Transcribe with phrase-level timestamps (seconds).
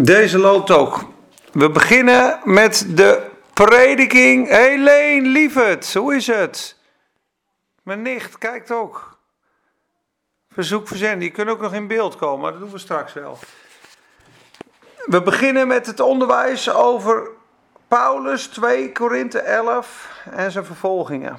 [0.00, 1.04] Deze loopt ook.
[1.52, 4.48] We beginnen met de prediking.
[4.48, 6.76] Helene, lieverd, hoe is het?
[7.82, 9.18] Mijn nicht kijkt ook.
[10.50, 13.38] Verzoek verzenden, die kunnen ook nog in beeld komen, maar dat doen we straks wel.
[15.04, 17.30] We beginnen met het onderwijs over
[17.88, 21.38] Paulus 2 Korinthe 11 en zijn vervolgingen.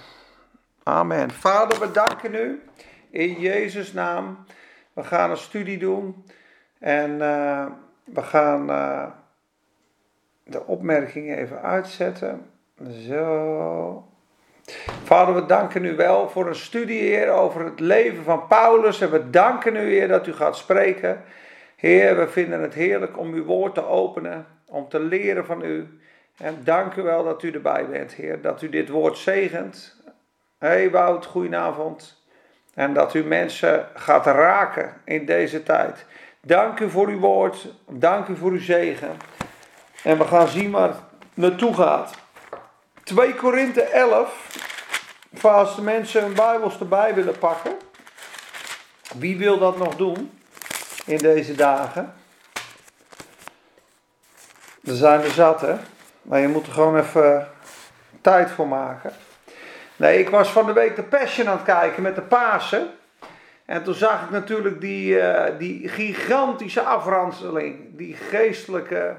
[0.83, 1.31] Amen.
[1.31, 2.63] Vader, we danken u
[3.11, 4.45] in Jezus' naam.
[4.93, 6.25] We gaan een studie doen
[6.79, 7.11] en...
[7.11, 7.65] Uh,
[8.13, 9.05] we gaan uh,
[10.43, 12.45] de opmerkingen even uitzetten.
[13.07, 14.03] Zo.
[15.03, 19.01] Vader, we danken u wel voor een studie, Heer, over het leven van Paulus.
[19.01, 21.23] En we danken u, Heer, dat u gaat spreken.
[21.75, 25.99] Heer, we vinden het heerlijk om uw woord te openen, om te leren van u.
[26.37, 30.01] En dank u wel dat u erbij bent, Heer, dat u dit woord zegent.
[30.57, 32.23] Hey Wout, goedenavond.
[32.73, 36.05] En dat u mensen gaat raken in deze tijd.
[36.41, 37.67] Dank u voor uw woord.
[37.87, 39.17] Dank u voor uw zegen.
[40.03, 40.99] En we gaan zien waar het
[41.33, 42.13] naartoe gaat.
[43.03, 44.57] 2 Korinthe 11.
[45.33, 47.77] Voor als de mensen hun Bijbels erbij willen pakken.
[49.17, 50.39] Wie wil dat nog doen
[51.05, 52.13] in deze dagen?
[54.83, 55.75] Er zijn er zat, hè?
[56.21, 57.47] Maar je moet er gewoon even
[58.21, 59.13] tijd voor maken.
[59.95, 62.98] Nee, ik was van de week de Passion aan het kijken met de Pasen.
[63.69, 69.17] En toen zag ik natuurlijk die, uh, die gigantische afranseling, die geestelijke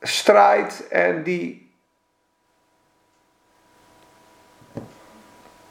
[0.00, 1.74] strijd en die.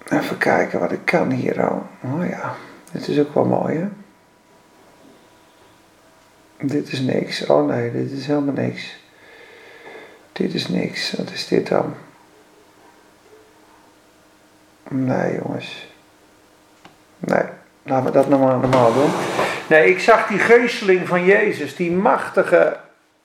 [0.06, 1.88] Even kijken wat ik kan hier al.
[2.04, 2.56] Oh ja,
[2.92, 3.88] dit is ook wel mooi hè.
[6.68, 7.46] Dit is niks.
[7.46, 8.98] Oh nee, dit is helemaal niks.
[10.32, 11.12] Dit is niks.
[11.12, 11.96] Wat is dit dan?
[14.90, 15.94] Nee jongens.
[17.26, 17.44] Nee,
[17.84, 19.10] laten we dat normaal, normaal doen.
[19.70, 22.78] Nee, ik zag die geesteling van Jezus, die machtige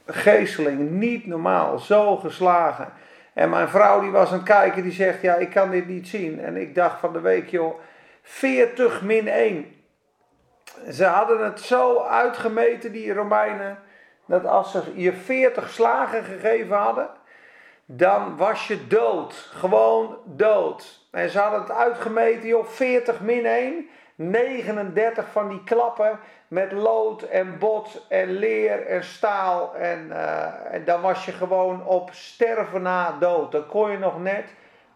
[0.06, 2.88] geesteling, niet normaal, zo geslagen.
[3.32, 6.08] En mijn vrouw die was aan het kijken, die zegt, ja, ik kan dit niet
[6.08, 6.40] zien.
[6.40, 7.80] En ik dacht van de week, joh,
[8.22, 9.66] 40 min 1.
[10.90, 13.78] Ze hadden het zo uitgemeten, die Romeinen,
[14.26, 17.08] dat als ze je 40 slagen gegeven hadden,
[17.92, 19.32] dan was je dood.
[19.34, 21.00] Gewoon dood.
[21.10, 23.88] En ze hadden het uitgemeten, joh, 40 min 1.
[24.14, 26.18] 39 van die klappen
[26.48, 29.74] met lood en bot en leer en staal.
[29.74, 33.52] En, uh, en dan was je gewoon op sterven na dood.
[33.52, 34.44] Dan kon je nog net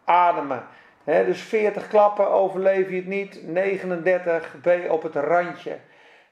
[0.05, 0.67] ademen.
[1.05, 3.49] Dus 40 klappen overleef je het niet.
[3.49, 5.79] 39 ben je op het randje.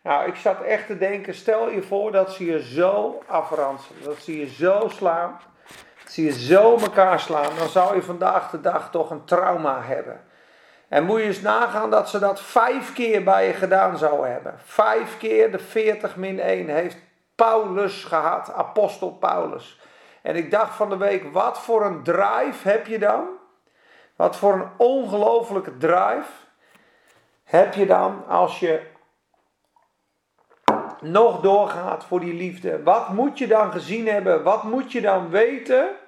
[0.02, 4.04] Nou, ik zat echt te denken, stel je voor dat ze je zo afranselen.
[4.04, 5.40] Dat ze je zo slaan
[6.12, 10.20] zie je zo elkaar slaan, dan zou je vandaag de dag toch een trauma hebben.
[10.88, 14.54] En moet je eens nagaan dat ze dat vijf keer bij je gedaan zouden hebben.
[14.64, 16.96] Vijf keer de 40 min 1 heeft
[17.34, 19.80] Paulus gehad, apostel Paulus.
[20.22, 23.28] En ik dacht van de week, wat voor een drive heb je dan?
[24.16, 26.30] Wat voor een ongelofelijke drive
[27.44, 28.90] heb je dan als je
[31.00, 32.82] nog doorgaat voor die liefde?
[32.82, 34.42] Wat moet je dan gezien hebben?
[34.42, 36.00] Wat moet je dan weten?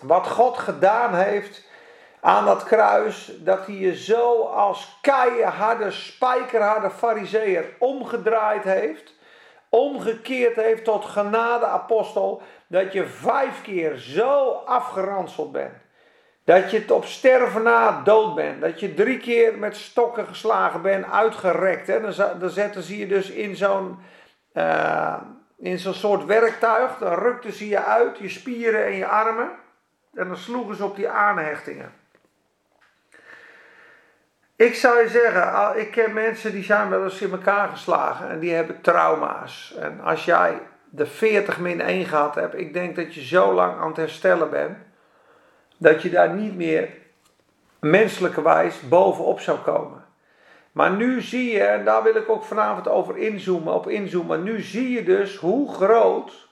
[0.00, 1.62] Wat God gedaan heeft
[2.20, 9.14] aan dat kruis, dat hij je zo als keiharde, spijkerharde fariseer omgedraaid heeft,
[9.68, 15.74] omgekeerd heeft tot genadeapostel, dat je vijf keer zo afgeranseld bent.
[16.44, 18.60] Dat je het op sterven na dood bent.
[18.60, 21.86] Dat je drie keer met stokken geslagen bent, uitgerekt.
[21.86, 22.00] Hè?
[22.00, 23.98] Dan, dan zetten ze je dus in zo'n
[24.54, 25.16] uh,
[25.58, 26.98] in zo'n soort werktuig.
[26.98, 29.50] Dan rukten ze je uit, je spieren en je armen.
[30.14, 31.92] En dan sloegen ze op die aanhechtingen.
[34.56, 38.38] Ik zou je zeggen, ik ken mensen die zijn wel eens in elkaar geslagen en
[38.38, 39.74] die hebben trauma's.
[39.78, 40.60] En als jij
[40.90, 44.50] de 40 min 1 gehad hebt, ik denk dat je zo lang aan het herstellen
[44.50, 44.76] bent,
[45.76, 46.88] dat je daar niet meer
[47.80, 50.04] menselijkerwijs bovenop zou komen.
[50.72, 54.60] Maar nu zie je, en daar wil ik ook vanavond over inzoomen, op inzoomen, nu
[54.60, 56.43] zie je dus hoe groot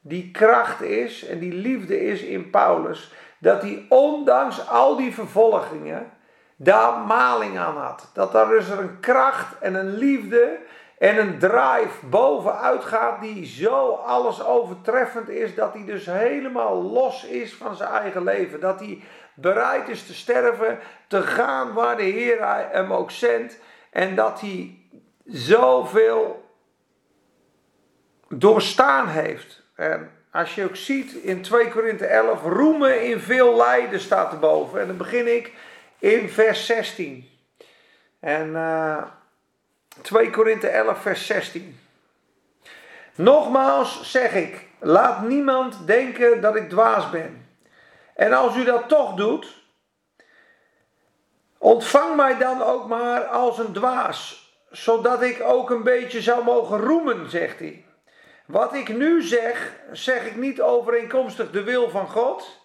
[0.00, 6.10] die kracht is en die liefde is in Paulus, dat hij ondanks al die vervolgingen
[6.56, 8.10] daar maling aan had.
[8.14, 10.58] Dat daar dus een kracht en een liefde
[10.98, 17.24] en een drive bovenuit gaat die zo alles overtreffend is, dat hij dus helemaal los
[17.24, 18.60] is van zijn eigen leven.
[18.60, 19.02] Dat hij
[19.34, 22.38] bereid is te sterven, te gaan waar de Heer
[22.70, 23.58] hem ook zendt.
[23.90, 24.78] En dat hij
[25.24, 26.44] zoveel
[28.28, 29.62] doorstaan heeft.
[29.80, 34.80] En als je ook ziet in 2 Korinthe 11, roemen in veel lijden staat erboven.
[34.80, 35.52] En dan begin ik
[35.98, 37.30] in vers 16.
[38.20, 39.02] En uh,
[40.00, 41.80] 2 Korinthe 11, vers 16.
[43.14, 47.48] Nogmaals zeg ik, laat niemand denken dat ik dwaas ben.
[48.14, 49.62] En als u dat toch doet,
[51.58, 56.78] ontvang mij dan ook maar als een dwaas, zodat ik ook een beetje zou mogen
[56.78, 57.84] roemen, zegt hij.
[58.50, 62.60] Wat ik nu zeg, zeg ik niet overeenkomstig de wil van God,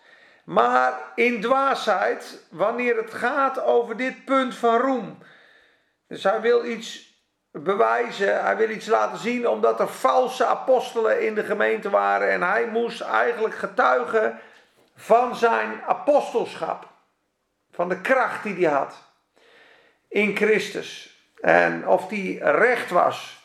[0.45, 5.17] maar in dwaasheid wanneer het gaat over dit punt van roem.
[6.07, 7.13] Dus hij wil iets
[7.51, 12.41] bewijzen, hij wil iets laten zien omdat er valse apostelen in de gemeente waren en
[12.41, 14.39] hij moest eigenlijk getuigen
[14.95, 16.87] van zijn apostelschap,
[17.71, 18.95] van de kracht die hij had
[20.07, 21.19] in Christus.
[21.41, 23.44] En of die recht was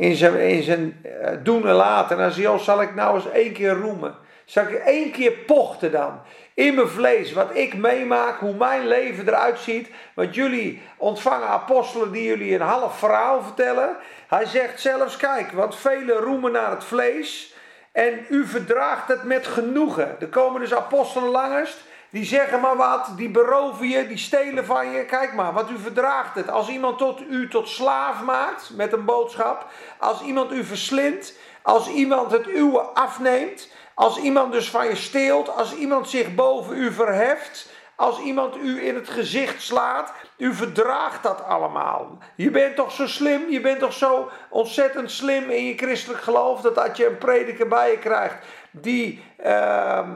[0.00, 2.16] in zijn, eh, doen en laten.
[2.16, 4.14] En dan zei zal ik nou eens één keer roemen.
[4.44, 6.20] Zal ik één keer pochten dan?
[6.54, 9.90] In mijn vlees, wat ik meemaak, hoe mijn leven eruit ziet.
[10.14, 13.96] Want jullie ontvangen apostelen die jullie een half verhaal vertellen.
[14.28, 17.54] Hij zegt zelfs, kijk, want velen roemen naar het vlees.
[17.92, 20.16] En u verdraagt het met genoegen.
[20.20, 21.78] Er komen dus apostelen langest.
[22.10, 25.04] Die zeggen maar wat, die beroven je, die stelen van je.
[25.04, 26.50] Kijk maar, want u verdraagt het.
[26.50, 29.66] Als iemand tot u tot slaaf maakt met een boodschap.
[29.98, 31.34] Als iemand u verslindt.
[31.62, 33.68] Als iemand het uwe afneemt.
[33.94, 35.56] Als iemand dus van je steelt.
[35.56, 37.68] Als iemand zich boven u verheft.
[37.96, 40.12] Als iemand u in het gezicht slaat.
[40.36, 42.18] U verdraagt dat allemaal.
[42.34, 43.50] Je bent toch zo slim.
[43.50, 46.60] Je bent toch zo ontzettend slim in je christelijk geloof.
[46.60, 48.36] Dat dat je een prediker bij je krijgt.
[48.70, 49.24] Die...
[49.44, 50.08] Uh,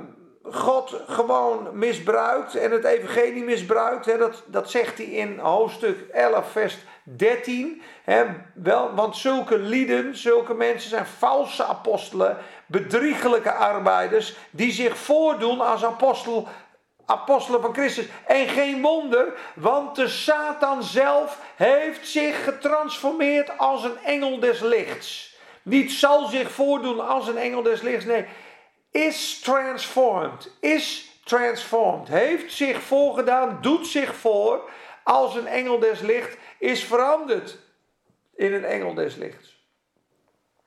[0.50, 4.06] God gewoon misbruikt en het evangelie misbruikt.
[4.06, 7.82] Hè, dat, dat zegt hij in hoofdstuk 11, vers 13.
[8.02, 8.24] Hè,
[8.54, 15.84] wel, want zulke lieden, zulke mensen zijn valse apostelen, bedriegelijke arbeiders, die zich voordoen als
[15.84, 16.48] apostel,
[17.06, 18.08] apostelen van Christus.
[18.26, 25.36] En geen wonder, want de Satan zelf heeft zich getransformeerd als een engel des lichts.
[25.62, 28.26] Niet zal zich voordoen als een engel des lichts, nee
[28.94, 30.50] is transformed.
[30.60, 32.08] Is transformed.
[32.08, 34.70] Heeft zich voorgedaan, doet zich voor
[35.02, 37.58] als een engel des licht, is veranderd
[38.36, 39.62] in een engel des lichts.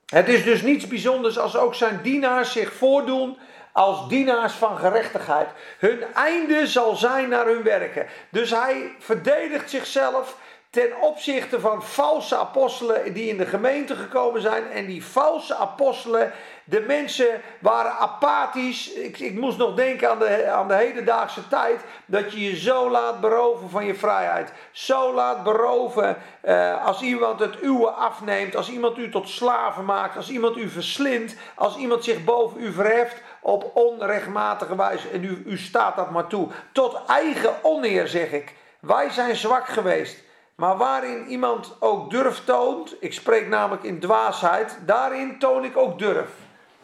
[0.06, 3.38] Het is dus niets bijzonders als ook zijn dienaars zich voordoen
[3.72, 5.48] als dienaars van gerechtigheid.
[5.78, 8.06] Hun einde zal zijn naar hun werken.
[8.30, 10.36] Dus hij verdedigt zichzelf
[10.70, 14.70] ten opzichte van valse apostelen die in de gemeente gekomen zijn.
[14.70, 16.32] En die valse apostelen,
[16.68, 18.92] de mensen waren apathisch.
[18.92, 21.80] Ik, ik moest nog denken aan de, aan de hedendaagse tijd.
[22.06, 24.52] Dat je je zo laat beroven van je vrijheid.
[24.72, 28.56] Zo laat beroven eh, als iemand het uwe afneemt.
[28.56, 30.16] Als iemand u tot slaven maakt.
[30.16, 31.36] Als iemand u verslindt.
[31.54, 35.08] Als iemand zich boven u verheft op onrechtmatige wijze.
[35.08, 36.48] En u, u staat dat maar toe.
[36.72, 38.54] Tot eigen oneer zeg ik.
[38.80, 40.22] Wij zijn zwak geweest.
[40.54, 45.98] Maar waarin iemand ook durf toont, ik spreek namelijk in dwaasheid, daarin toon ik ook
[45.98, 46.30] durf.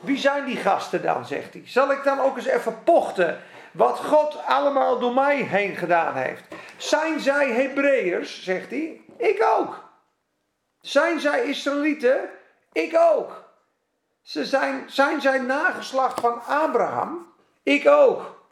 [0.05, 1.63] Wie zijn die gasten dan, zegt hij.
[1.67, 3.41] Zal ik dan ook eens even pochten
[3.73, 6.45] wat God allemaal door mij heen gedaan heeft?
[6.77, 9.01] Zijn zij Hebreërs, zegt hij?
[9.17, 9.85] Ik ook.
[10.81, 12.21] Zijn zij Israëlieten?
[12.73, 13.45] Ik ook.
[14.23, 17.33] Ze zijn, zijn zij nageslacht van Abraham?
[17.63, 18.43] Ik ook.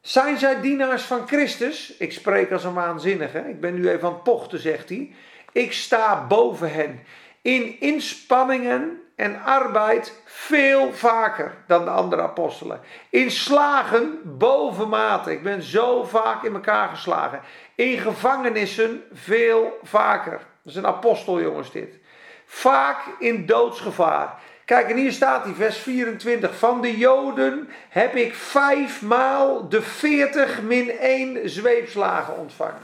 [0.00, 1.96] Zijn zij dienaars van Christus?
[1.96, 3.38] Ik spreek als een waanzinnige.
[3.38, 5.14] Ik ben nu even aan het pochten, zegt hij.
[5.52, 7.04] Ik sta boven hen.
[7.42, 12.80] In inspanningen en arbeid veel vaker dan de andere apostelen.
[13.10, 15.32] In slagen bovenmate.
[15.32, 17.40] Ik ben zo vaak in elkaar geslagen.
[17.74, 20.30] In gevangenissen veel vaker.
[20.30, 21.98] Dat is een apostel, jongens, dit.
[22.46, 24.40] Vaak in doodsgevaar.
[24.64, 26.58] Kijk, en hier staat die vers 24.
[26.58, 32.80] Van de Joden heb ik vijfmaal de 40 min 1 zweepslagen ontvangen.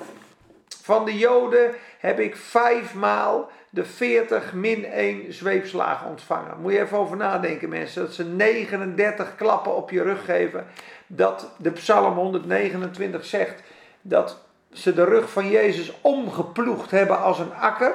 [0.83, 6.61] Van de Joden heb ik vijfmaal de 40 min 1 zweepslagen ontvangen.
[6.61, 8.03] Moet je even over nadenken, mensen.
[8.03, 10.67] Dat ze 39 klappen op je rug geven.
[11.07, 13.63] Dat de Psalm 129 zegt
[14.01, 14.41] dat
[14.73, 17.95] ze de rug van Jezus omgeploegd hebben als een akker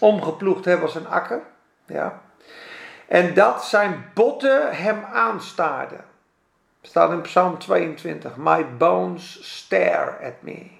[0.00, 1.42] omgeploegd hebben als een akker.
[1.86, 2.22] Ja.
[3.08, 6.04] En dat zijn botten hem aanstaarden.
[6.82, 8.36] Staat in Psalm 22.
[8.36, 10.70] My bones stare at me.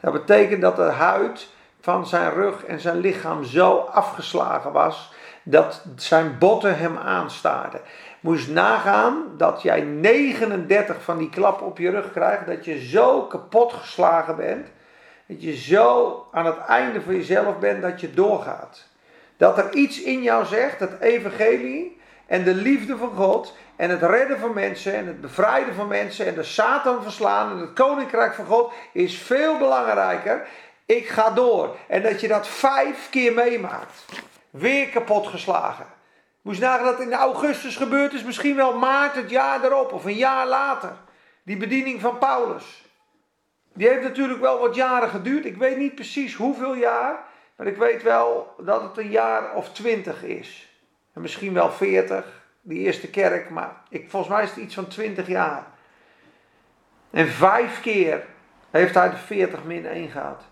[0.00, 1.48] Dat betekent dat de huid
[1.80, 7.80] van zijn rug en zijn lichaam zo afgeslagen was dat zijn botten hem aanstaarden.
[8.20, 13.22] Moest nagaan dat jij 39 van die klappen op je rug krijgt, dat je zo
[13.22, 14.66] kapot geslagen bent,
[15.26, 18.86] dat je zo aan het einde van jezelf bent dat je doorgaat.
[19.36, 24.02] Dat er iets in jou zegt, het evangelie en de liefde van God en het
[24.02, 28.34] redden van mensen en het bevrijden van mensen en de Satan verslaan en het koninkrijk
[28.34, 30.46] van God is veel belangrijker.
[30.88, 31.76] Ik ga door.
[31.86, 34.04] En dat je dat vijf keer meemaakt.
[34.50, 35.86] Weer kapot geslagen.
[36.42, 40.16] Moest nagaan dat in augustus gebeurd is, misschien wel maart het jaar erop of een
[40.16, 40.96] jaar later.
[41.42, 42.84] Die bediening van Paulus.
[43.74, 45.44] Die heeft natuurlijk wel wat jaren geduurd.
[45.44, 47.24] Ik weet niet precies hoeveel jaar.
[47.56, 50.72] Maar ik weet wel dat het een jaar of twintig is.
[51.14, 52.24] En misschien wel veertig.
[52.60, 53.50] Die eerste kerk.
[53.50, 55.66] Maar ik, volgens mij is het iets van twintig jaar.
[57.10, 58.26] En vijf keer
[58.70, 60.42] heeft hij de 40 min 1 gehad.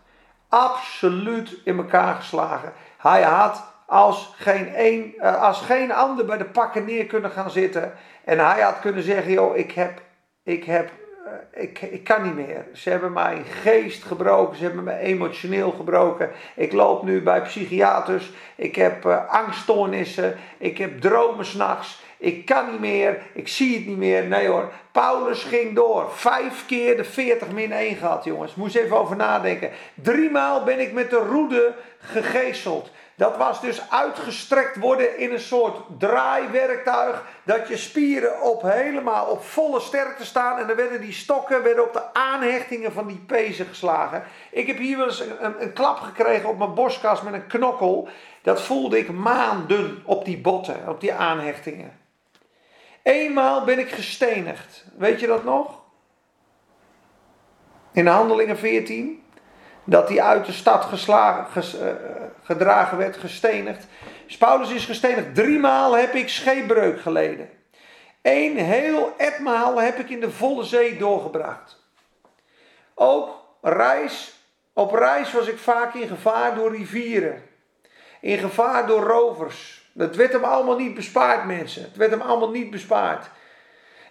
[0.48, 2.72] Absoluut in elkaar geslagen.
[2.96, 7.50] Hij had als geen, een, eh, als geen ander bij de pakken neer kunnen gaan
[7.50, 7.92] zitten.
[8.24, 10.00] En hij had kunnen zeggen, joh, ik heb,
[10.42, 10.90] ik heb
[11.26, 12.64] eh, ik, ik kan niet meer.
[12.72, 16.30] Ze hebben mijn geest gebroken, ze hebben me emotioneel gebroken.
[16.54, 22.04] Ik loop nu bij psychiaters, ik heb uh, angststoornissen, ik heb dromen s'nachts.
[22.18, 24.24] Ik kan niet meer, ik zie het niet meer.
[24.24, 26.10] Nee hoor, Paulus ging door.
[26.12, 28.54] Vijf keer de 40 min 1 gehad, jongens.
[28.54, 29.70] Moest even over nadenken.
[29.94, 32.90] Driemaal ben ik met de roede gegezeld.
[33.16, 37.24] Dat was dus uitgestrekt worden in een soort draaiwerktuig.
[37.42, 40.58] Dat je spieren op helemaal op volle sterkte staan.
[40.58, 44.24] En dan werden die stokken werden op de aanhechtingen van die pezen geslagen.
[44.50, 47.46] Ik heb hier wel eens een, een, een klap gekregen op mijn borstkas met een
[47.46, 48.08] knokkel.
[48.42, 52.05] Dat voelde ik maanden op die botten, op die aanhechtingen.
[53.06, 54.84] Eenmaal ben ik gestenigd.
[54.96, 55.80] Weet je dat nog?
[57.92, 59.24] In Handelingen 14
[59.84, 61.94] dat hij uit de stad geslagen, eh,
[62.42, 63.86] gedragen werd, gestenigd.
[64.24, 65.34] Dus Paulus is gestenigd.
[65.34, 67.50] Driemaal heb ik scheepbreuk geleden.
[68.22, 71.84] Eén heel etmaal heb ik in de volle zee doorgebracht.
[72.94, 73.30] Ook
[73.62, 74.40] reis,
[74.72, 77.42] op reis was ik vaak in gevaar door rivieren.
[78.20, 79.85] In gevaar door rovers.
[79.96, 81.82] Dat werd hem allemaal niet bespaard, mensen.
[81.82, 83.26] Het werd hem allemaal niet bespaard.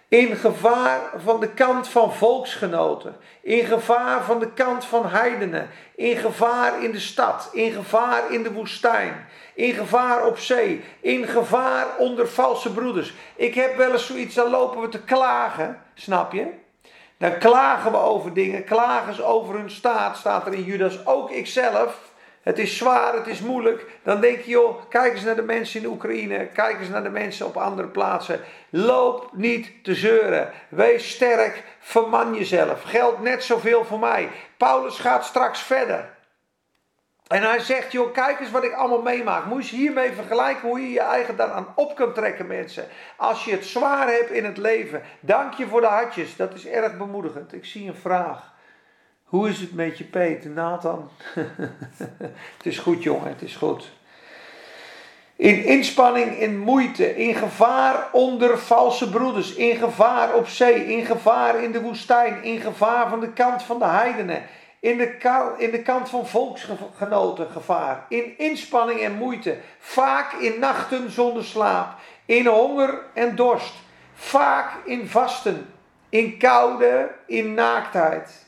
[0.08, 3.16] In gevaar van de kant van volksgenoten.
[3.40, 5.68] In gevaar van de kant van heidenen.
[5.94, 7.48] In gevaar in de stad.
[7.52, 9.26] In gevaar in de woestijn.
[9.54, 10.84] In gevaar op zee.
[11.00, 13.14] In gevaar onder valse broeders.
[13.36, 15.82] Ik heb wel eens zoiets, dan lopen we te klagen.
[15.94, 16.46] Snap je?
[17.18, 18.64] Dan klagen we over dingen.
[18.64, 21.06] Klagen ze over hun staat, staat er in Judas.
[21.06, 22.05] Ook ikzelf
[22.46, 23.86] het is zwaar, het is moeilijk.
[24.02, 26.46] Dan denk je, joh, kijk eens naar de mensen in Oekraïne.
[26.46, 28.40] Kijk eens naar de mensen op andere plaatsen.
[28.70, 30.52] Loop niet te zeuren.
[30.68, 32.82] Wees sterk, verman jezelf.
[32.82, 34.28] Geldt net zoveel voor mij.
[34.56, 36.08] Paulus gaat straks verder.
[37.26, 39.44] En hij zegt, joh, kijk eens wat ik allemaal meemaak.
[39.44, 42.86] Moet je hiermee vergelijken hoe je je eigen daaraan op kan trekken, mensen.
[43.16, 46.36] Als je het zwaar hebt in het leven, dank je voor de hartjes.
[46.36, 47.52] Dat is erg bemoedigend.
[47.52, 48.54] Ik zie een vraag.
[49.26, 51.10] Hoe is het met je Peter, Nathan?
[52.56, 53.90] het is goed jongen, het is goed.
[55.36, 61.62] In inspanning, in moeite, in gevaar onder valse broeders, in gevaar op zee, in gevaar
[61.62, 64.42] in de woestijn, in gevaar van de kant van de heidenen,
[64.80, 71.10] in de, in de kant van volksgenoten gevaar, in inspanning en moeite, vaak in nachten
[71.10, 73.74] zonder slaap, in honger en dorst,
[74.14, 75.74] vaak in vasten,
[76.08, 78.45] in koude, in naaktheid.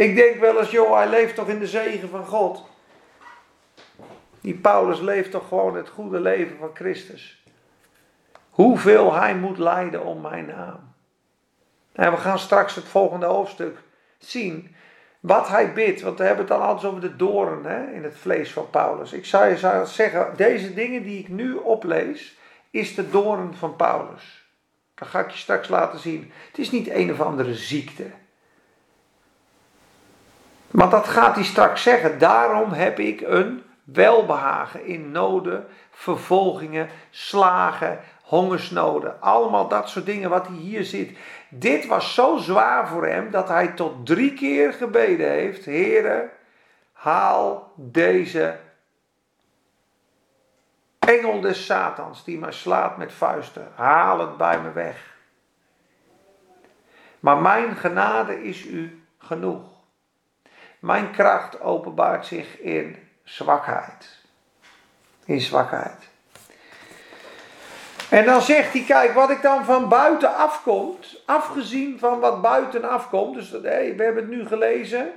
[0.00, 2.64] Ik denk wel eens, joh, hij leeft toch in de zegen van God.
[4.40, 7.44] Die Paulus leeft toch gewoon het goede leven van Christus.
[8.50, 10.94] Hoeveel hij moet lijden om mijn naam.
[11.92, 13.78] En we gaan straks het volgende hoofdstuk
[14.18, 14.74] zien.
[15.20, 18.16] Wat hij bidt, want we hebben het dan altijd over de doorn hè, in het
[18.16, 19.12] vlees van Paulus.
[19.12, 22.38] Ik zou je zeggen, deze dingen die ik nu oplees,
[22.70, 24.48] is de doorn van Paulus.
[24.94, 26.32] Dat ga ik je straks laten zien.
[26.48, 28.04] Het is niet een of andere ziekte.
[30.70, 32.18] Maar dat gaat hij straks zeggen.
[32.18, 39.20] Daarom heb ik een welbehagen in noden, vervolgingen, slagen, hongersnoden.
[39.20, 41.18] Allemaal dat soort dingen wat hij hier ziet.
[41.48, 46.30] Dit was zo zwaar voor hem dat hij tot drie keer gebeden heeft: Heere,
[46.92, 48.58] haal deze
[50.98, 53.68] engel des Satans die mij slaat met vuisten.
[53.74, 55.16] Haal het bij me weg.
[57.20, 59.79] Maar mijn genade is u genoeg.
[60.80, 64.18] Mijn kracht openbaart zich in zwakheid.
[65.24, 66.08] In zwakheid.
[68.10, 72.90] En dan zegt hij, kijk, wat ik dan van buiten afkomt, afgezien van wat buiten
[72.90, 75.10] afkomt, dus we hebben het nu gelezen,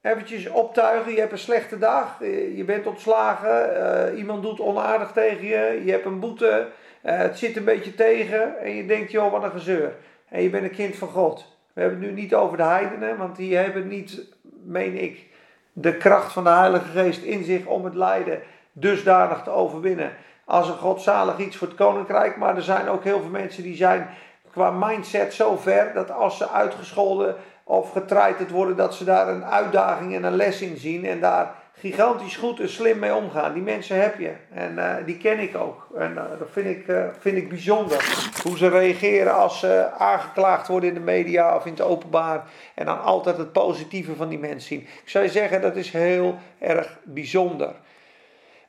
[0.00, 2.18] eventjes optuigen, je hebt een slechte dag,
[2.54, 3.76] je bent ontslagen,
[4.12, 6.68] uh, iemand doet onaardig tegen je, je hebt een boete,
[7.02, 9.94] uh, het zit een beetje tegen en je denkt, joh, wat een gezeur.
[10.28, 11.56] En je bent een kind van God.
[11.72, 14.22] We hebben het nu niet over de heidenen, want die hebben niet
[14.64, 15.26] meen ik,
[15.72, 18.40] de kracht van de Heilige Geest in zich om het lijden
[18.72, 20.12] dusdanig te overwinnen.
[20.44, 23.76] Als een godzalig iets voor het koninkrijk, maar er zijn ook heel veel mensen die
[23.76, 24.08] zijn
[24.50, 29.44] qua mindset zo ver dat als ze uitgescholden of getreiterd worden, dat ze daar een
[29.44, 33.52] uitdaging en een les in zien en daar gigantisch goed en slim mee omgaan.
[33.52, 34.32] Die mensen heb je.
[34.52, 35.86] En uh, die ken ik ook.
[35.98, 38.30] En uh, dat vind ik, uh, vind ik bijzonder.
[38.42, 42.44] Hoe ze reageren als ze aangeklaagd worden in de media of in het openbaar.
[42.74, 44.80] En dan altijd het positieve van die mensen zien.
[44.80, 47.72] Ik zou zeggen, dat is heel erg bijzonder.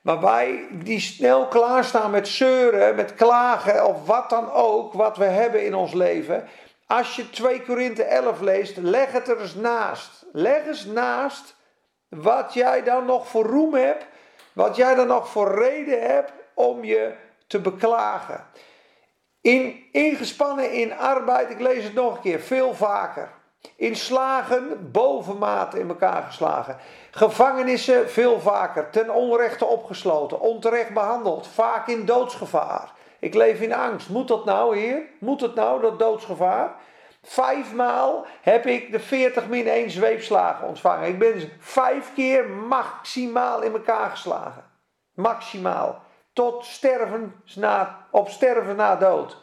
[0.02, 5.24] Maar wij die snel klaarstaan met zeuren, met klagen of wat dan ook, wat we
[5.24, 6.44] hebben in ons leven.
[6.88, 10.26] Als je 2 Korinthe 11 leest, leg het er eens naast.
[10.32, 11.56] Leg eens naast
[12.10, 14.06] wat jij dan nog voor roem hebt,
[14.54, 17.14] wat jij dan nog voor reden hebt om je
[17.48, 18.48] te beklagen.
[19.42, 23.30] In, ingespannen in arbeid, ik lees het nog een keer, veel vaker.
[23.76, 26.78] In slagen bovenmate in elkaar geslagen.
[27.12, 32.94] Gevangenissen veel vaker, ten onrechte opgesloten, onterecht behandeld, vaak in doodsgevaar.
[33.20, 34.10] Ik leef in angst.
[34.10, 35.02] Moet dat nou, Heer?
[35.20, 36.76] Moet het nou, dat doodsgevaar?
[37.28, 41.08] Vijfmaal heb ik de 40 min 1 zweepslagen ontvangen.
[41.08, 44.64] Ik ben vijf keer maximaal in elkaar geslagen.
[45.14, 46.04] Maximaal.
[46.34, 49.38] Tot sterven na, op sterven na dood.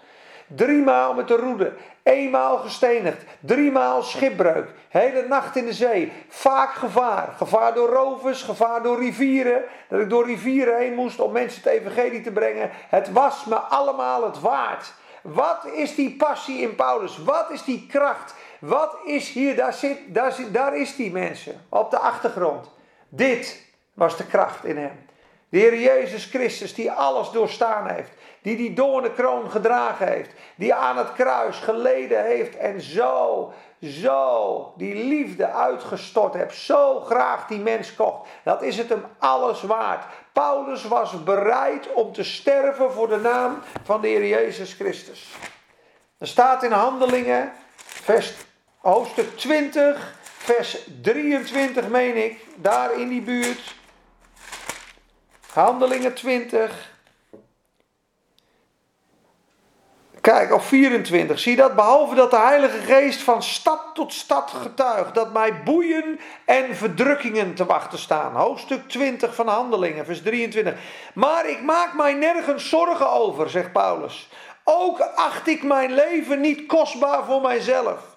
[0.47, 1.73] Driemaal met de roede.
[2.03, 3.25] Eenmaal gestenigd.
[3.41, 4.69] Driemaal schipbreuk.
[4.89, 6.13] Hele nacht in de zee.
[6.29, 7.35] Vaak gevaar.
[7.37, 8.43] Gevaar door rovers.
[8.43, 9.63] Gevaar door rivieren.
[9.89, 12.71] Dat ik door rivieren heen moest om mensen het evangelie te brengen.
[12.73, 14.93] Het was me allemaal het waard.
[15.23, 17.19] Wat is die passie in Paulus?
[17.19, 18.35] Wat is die kracht?
[18.61, 19.57] Wat is hier?
[19.57, 22.71] Daar, zit, daar, zit, daar is die mensen op de achtergrond.
[23.09, 25.11] Dit was de kracht in hem.
[25.53, 28.11] De Heer Jezus Christus die alles doorstaan heeft.
[28.43, 30.31] Die die doornenkroon gedragen heeft.
[30.55, 32.57] Die aan het kruis geleden heeft.
[32.57, 36.57] En zo, zo die liefde uitgestort heeft.
[36.57, 38.29] Zo graag die mens kocht.
[38.45, 40.05] Dat is het hem alles waard.
[40.33, 45.29] Paulus was bereid om te sterven voor de naam van de Heer Jezus Christus.
[46.19, 48.35] Er staat in Handelingen, vers,
[48.79, 53.81] hoofdstuk 20, vers 23 meen ik, daar in die buurt.
[55.55, 56.91] Handelingen 20.
[60.21, 61.39] Kijk, op 24.
[61.39, 61.75] Zie dat?
[61.75, 65.15] Behalve dat de Heilige Geest van stad tot stad getuigt.
[65.15, 68.33] Dat mij boeien en verdrukkingen te wachten staan.
[68.33, 70.75] Hoofdstuk 20 van Handelingen, vers 23.
[71.15, 74.29] Maar ik maak mij nergens zorgen over, zegt Paulus.
[74.65, 78.12] Ook acht ik mijn leven niet kostbaar voor mijzelf.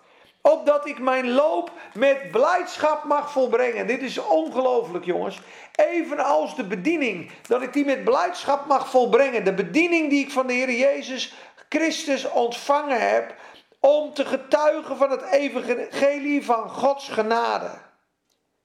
[0.51, 3.87] Opdat ik mijn loop met blijdschap mag volbrengen.
[3.87, 5.41] Dit is ongelooflijk, jongens.
[5.75, 9.43] Evenals de bediening, dat ik die met blijdschap mag volbrengen.
[9.43, 11.33] De bediening die ik van de Heer Jezus
[11.69, 13.35] Christus ontvangen heb.
[13.79, 17.71] Om te getuigen van het evangelie van Gods genade.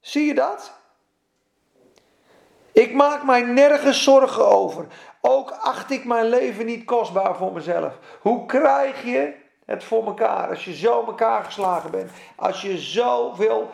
[0.00, 0.72] Zie je dat?
[2.72, 4.86] Ik maak mij nergens zorgen over.
[5.20, 7.92] Ook acht ik mijn leven niet kostbaar voor mezelf.
[8.20, 9.39] Hoe krijg je
[9.70, 12.10] het voor elkaar als je zo elkaar geslagen bent?
[12.36, 13.70] Als je zoveel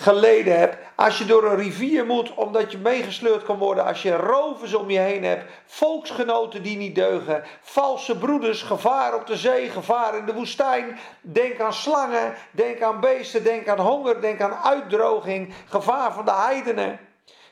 [0.00, 0.76] geleden hebt.
[0.94, 3.84] Als je door een rivier moet omdat je meegesleurd kan worden.
[3.84, 5.44] Als je rovers om je heen hebt.
[5.66, 7.44] Volksgenoten die niet deugen.
[7.60, 8.62] Valse broeders.
[8.62, 9.70] Gevaar op de zee.
[9.70, 10.98] Gevaar in de woestijn.
[11.20, 12.34] Denk aan slangen.
[12.50, 13.44] Denk aan beesten.
[13.44, 14.20] Denk aan honger.
[14.20, 15.54] Denk aan uitdroging.
[15.68, 16.98] Gevaar van de heidenen.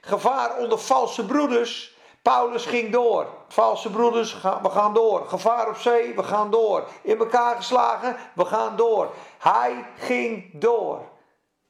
[0.01, 1.99] Gevaar onder valse broeders.
[2.23, 3.27] Paulus ging door.
[3.49, 5.29] Valse broeders, we gaan door.
[5.29, 6.89] Gevaar op zee, we gaan door.
[7.03, 9.13] In elkaar geslagen, we gaan door.
[9.39, 11.09] Hij ging door.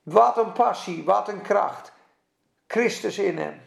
[0.02, 1.92] Wat een passie, wat een kracht.
[2.66, 3.62] Christus in hem.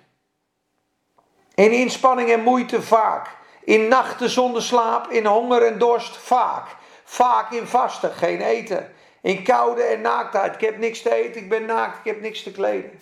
[1.55, 3.37] In inspanning en moeite vaak.
[3.63, 6.75] In nachten zonder slaap, in honger en dorst vaak.
[7.03, 8.93] Vaak in vasten, geen eten.
[9.21, 10.53] In koude en naaktheid.
[10.53, 12.99] Ik heb niks te eten, ik ben naakt, ik heb niks te kleden.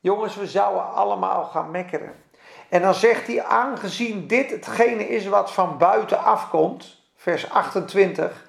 [0.00, 2.24] Jongens, we zouden allemaal gaan mekkeren.
[2.68, 8.44] En dan zegt hij, aangezien dit hetgene is wat van buiten afkomt, vers 28,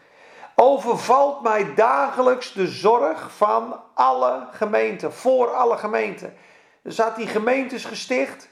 [0.56, 6.38] overvalt mij dagelijks de zorg van alle gemeenten, voor alle gemeenten.
[6.82, 8.50] Er zat die gemeentes gesticht.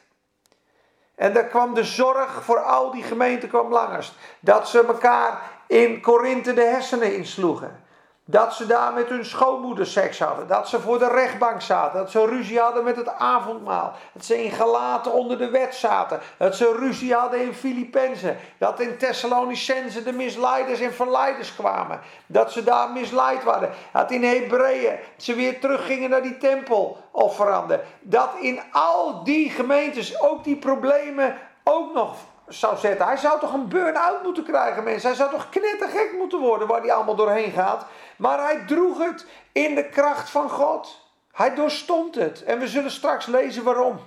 [1.16, 4.14] En daar kwam de zorg voor al die gemeenten kwam langst.
[4.40, 7.85] Dat ze elkaar in Korinthe de hersenen insloegen.
[8.28, 10.48] Dat ze daar met hun schoonmoeder seks hadden.
[10.48, 12.00] Dat ze voor de rechtbank zaten.
[12.00, 13.94] Dat ze ruzie hadden met het avondmaal.
[14.14, 16.20] Dat ze in Galaten onder de wet zaten.
[16.38, 18.38] Dat ze ruzie hadden in Filippenzen.
[18.58, 22.00] Dat in Thessalonicense de misleiders en verleiders kwamen.
[22.26, 23.70] Dat ze daar misleid waren.
[23.94, 27.82] Dat in Hebreeën ze weer teruggingen naar die tempelofferanden.
[28.02, 32.16] Dat in al die gemeentes ook die problemen ook nog
[32.48, 33.06] zou zetten.
[33.06, 35.08] Hij zou toch een burn-out moeten krijgen, mensen.
[35.08, 37.86] Hij zou toch knettergek moeten worden waar hij allemaal doorheen gaat.
[38.18, 41.04] Maar hij droeg het in de kracht van God.
[41.32, 42.44] Hij doorstond het.
[42.44, 44.00] En we zullen straks lezen waarom.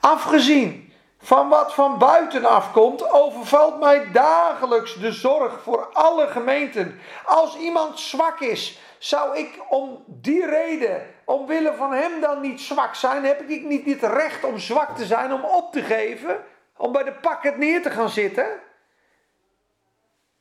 [0.00, 0.83] Afgezien
[1.24, 7.00] van wat van buitenaf komt, overvalt mij dagelijks de zorg voor alle gemeenten.
[7.24, 12.94] Als iemand zwak is, zou ik om die reden, omwille van hem dan niet zwak
[12.94, 13.24] zijn?
[13.24, 16.44] Heb ik niet het recht om zwak te zijn, om op te geven,
[16.76, 18.46] om bij de pakket neer te gaan zitten?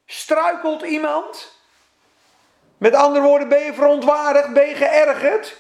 [0.05, 1.57] Struikelt iemand?
[2.77, 5.57] Met andere woorden, ben je verontwaardigd, ben je geërgerd?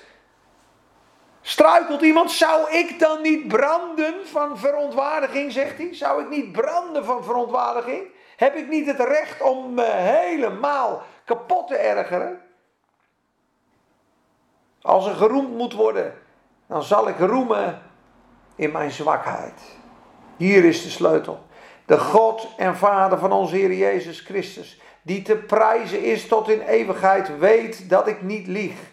[1.45, 2.31] Struikelt iemand?
[2.31, 5.95] Zou ik dan niet branden van verontwaardiging, zegt hij?
[5.95, 8.07] Zou ik niet branden van verontwaardiging?
[8.35, 12.41] Heb ik niet het recht om me helemaal kapot te ergeren?
[14.81, 16.13] Als er geroemd moet worden,
[16.67, 17.81] dan zal ik roemen
[18.55, 19.61] in mijn zwakheid.
[20.37, 21.45] Hier is de sleutel.
[21.85, 26.61] De God en Vader van onze Heer Jezus Christus, die te prijzen is tot in
[26.61, 28.91] eeuwigheid, weet dat ik niet lieg.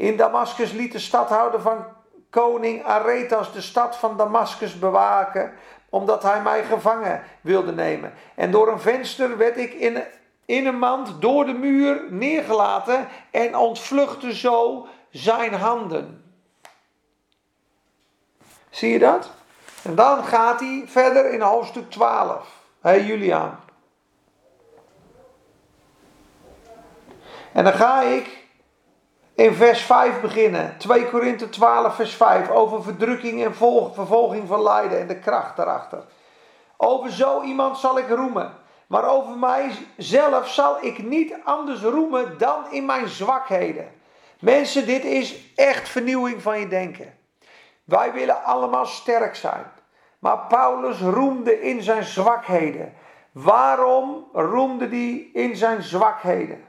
[0.00, 1.84] In Damascus liet de stadhouder van
[2.30, 5.52] koning Aretas de stad van Damascus bewaken,
[5.88, 8.12] omdat hij mij gevangen wilde nemen.
[8.34, 10.02] En door een venster werd ik in,
[10.44, 16.34] in een mand door de muur neergelaten en ontvluchtte zo zijn handen.
[18.70, 19.30] Zie je dat?
[19.82, 22.46] En dan gaat hij verder in hoofdstuk 12.
[22.80, 23.60] Hé hey Juliaan.
[27.52, 28.39] En dan ga ik
[29.40, 30.74] in vers 5 beginnen.
[30.78, 32.50] 2 Korinthe 12 vers 5.
[32.50, 33.54] Over verdrukking en
[33.94, 36.02] vervolging van lijden en de kracht daarachter.
[36.76, 38.52] Over zo iemand zal ik roemen.
[38.86, 43.92] Maar over mijzelf zal ik niet anders roemen dan in mijn zwakheden.
[44.40, 47.14] Mensen, dit is echt vernieuwing van je denken.
[47.84, 49.64] Wij willen allemaal sterk zijn.
[50.18, 52.92] Maar Paulus roemde in zijn zwakheden.
[53.32, 56.64] Waarom roemde hij in zijn zwakheden?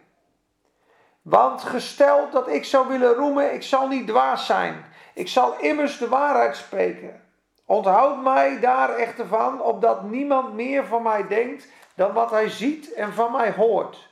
[1.22, 4.86] Want gesteld dat ik zou willen roemen, ik zal niet dwaas zijn.
[5.14, 7.22] Ik zal immers de waarheid spreken.
[7.66, 12.94] Onthoud mij daar echter van, opdat niemand meer van mij denkt dan wat hij ziet
[12.94, 14.10] en van mij hoort.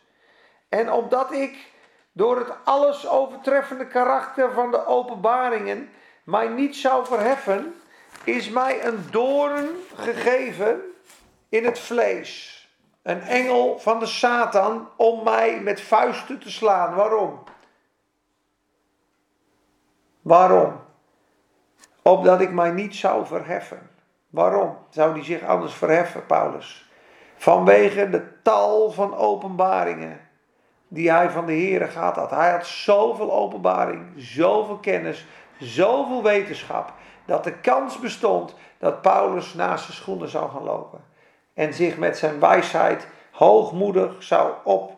[0.70, 1.58] En opdat ik
[2.12, 5.90] door het alles overtreffende karakter van de openbaringen
[6.24, 7.76] mij niet zou verheffen,
[8.24, 10.82] is mij een doorn gegeven
[11.50, 12.59] in het vlees.
[13.02, 16.96] Een engel van de Satan om mij met vuisten te slaan.
[16.96, 17.44] Waarom?
[20.22, 20.80] Waarom?
[22.02, 23.90] Opdat ik mij niet zou verheffen.
[24.30, 26.90] Waarom zou hij zich anders verheffen, Paulus?
[27.36, 30.20] Vanwege de tal van openbaringen
[30.88, 32.30] die hij van de Heer gehad had.
[32.30, 35.26] Hij had zoveel openbaring, zoveel kennis,
[35.60, 36.94] zoveel wetenschap,
[37.26, 41.04] dat de kans bestond dat Paulus naast zijn schoenen zou gaan lopen.
[41.60, 44.98] En zich met zijn wijsheid hoogmoedig zou op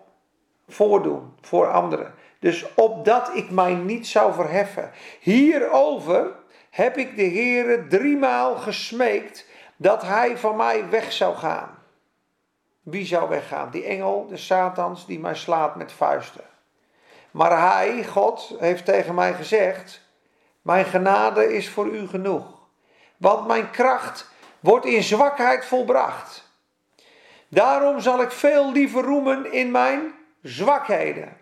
[0.67, 2.13] voordoen voor anderen.
[2.39, 4.91] Dus opdat ik mij niet zou verheffen.
[5.19, 6.31] Hierover
[6.69, 11.69] heb ik de Heere driemaal gesmeekt dat hij van mij weg zou gaan.
[12.81, 13.69] Wie zou weggaan?
[13.71, 16.45] Die engel, de Satans, die mij slaat met vuisten.
[17.31, 20.01] Maar hij, God, heeft tegen mij gezegd:
[20.61, 22.59] Mijn genade is voor u genoeg.
[23.17, 26.49] Want mijn kracht wordt in zwakheid volbracht.
[27.53, 31.37] Daarom zal ik veel liever roemen in mijn zwakheden.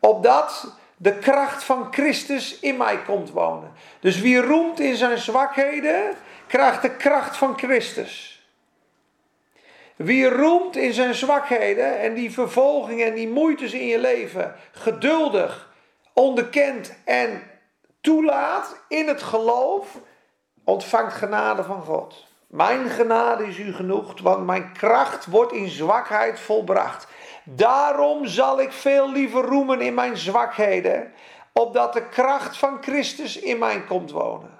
[0.00, 3.72] Opdat de kracht van Christus in mij komt wonen.
[4.00, 8.42] Dus wie roemt in zijn zwakheden, krijgt de kracht van Christus.
[9.96, 15.72] Wie roemt in zijn zwakheden en die vervolgingen en die moeites in je leven geduldig
[16.12, 17.42] onderkent en
[18.00, 19.98] toelaat in het geloof,
[20.64, 22.26] ontvangt genade van God.
[22.50, 27.06] Mijn genade is u genoeg, want mijn kracht wordt in zwakheid volbracht.
[27.44, 31.12] Daarom zal ik veel liever roemen in mijn zwakheden,
[31.52, 34.58] opdat de kracht van Christus in mij komt wonen.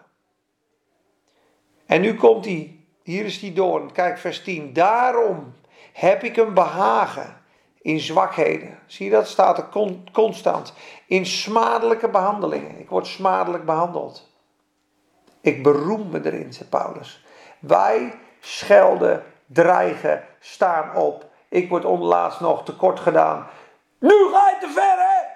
[1.86, 3.92] En nu komt hij hier is die doorn.
[3.92, 4.72] Kijk, vers 10.
[4.72, 5.52] Daarom
[5.92, 7.36] heb ik een behagen
[7.82, 8.78] in zwakheden.
[8.86, 9.28] Zie je dat?
[9.28, 9.68] Staat er
[10.12, 10.72] constant.
[11.06, 12.78] In smadelijke behandelingen.
[12.78, 14.28] Ik word smadelijk behandeld.
[15.40, 17.24] Ik beroem me erin, zegt Paulus.
[17.60, 21.24] Wij schelden, dreigen, staan op.
[21.48, 23.46] Ik word onderlaatst nog tekort gedaan.
[23.98, 25.28] Nu ga je te ver, hè?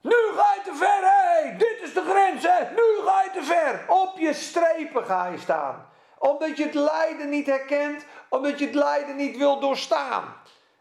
[0.00, 1.56] Nu ga je te ver, hè?
[1.56, 2.74] Dit is de grens, hè?
[2.74, 3.84] Nu ga je te ver.
[3.88, 5.90] Op je strepen ga je staan
[6.22, 10.24] omdat je het lijden niet herkent, omdat je het lijden niet wil doorstaan.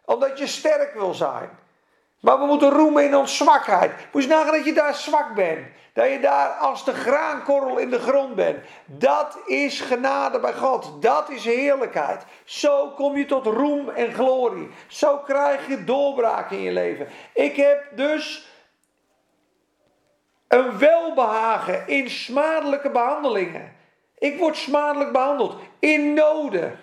[0.05, 1.49] Omdat je sterk wil zijn.
[2.21, 3.91] Maar we moeten roemen in ons zwakheid.
[4.11, 5.67] Moet je nagaan dat je daar zwak bent.
[5.93, 8.65] Dat je daar als de graankorrel in de grond bent.
[8.85, 11.01] Dat is genade bij God.
[11.01, 12.23] Dat is heerlijkheid.
[12.43, 14.69] Zo kom je tot roem en glorie.
[14.87, 17.07] Zo krijg je doorbraak in je leven.
[17.33, 18.49] Ik heb dus
[20.47, 23.75] een welbehagen in smadelijke behandelingen.
[24.17, 25.55] Ik word smadelijk behandeld.
[25.79, 26.79] In noden.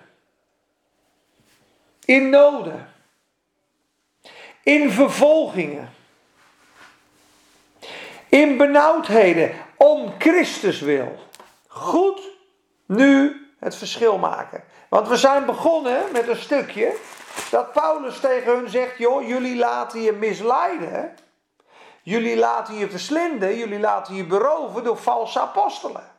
[2.05, 2.93] In noden.
[4.69, 5.95] In vervolgingen.
[8.29, 9.53] In benauwdheden.
[9.77, 11.19] Om Christus wil.
[11.67, 12.21] Goed
[12.87, 14.65] nu het verschil maken.
[14.89, 16.97] Want we zijn begonnen met een stukje
[17.51, 21.15] dat Paulus tegen hun zegt: joh, jullie laten je misleiden.
[22.03, 26.11] Jullie laten je verslinden, jullie laten je beroven door valse apostelen.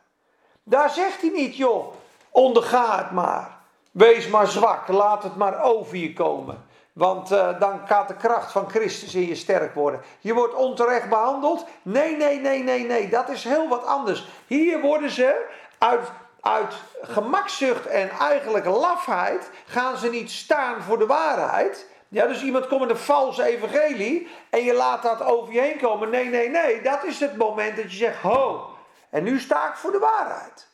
[0.62, 1.94] Daar zegt hij niet, joh,
[2.30, 3.58] onderga het maar.
[3.90, 6.68] Wees maar zwak, laat het maar over je komen.
[6.92, 10.00] Want uh, dan gaat de kracht van Christus in je sterk worden.
[10.20, 11.66] Je wordt onterecht behandeld.
[11.82, 13.08] Nee, nee, nee, nee, nee.
[13.08, 14.28] Dat is heel wat anders.
[14.46, 15.46] Hier worden ze
[15.78, 16.08] uit,
[16.40, 19.50] uit gemakzucht en eigenlijk lafheid.
[19.66, 21.88] gaan ze niet staan voor de waarheid.
[22.08, 24.28] Ja, dus iemand komt met een valse evangelie.
[24.50, 26.10] en je laat dat over je heen komen.
[26.10, 26.82] Nee, nee, nee.
[26.82, 28.68] Dat is het moment dat je zegt: ho.
[29.10, 30.68] En nu sta ik voor de waarheid.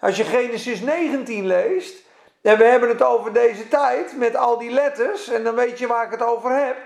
[0.00, 2.02] Als je Genesis 19 leest.
[2.44, 5.28] En we hebben het over deze tijd met al die letters.
[5.28, 6.76] En dan weet je waar ik het over heb.